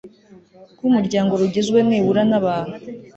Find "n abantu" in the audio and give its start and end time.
2.29-2.75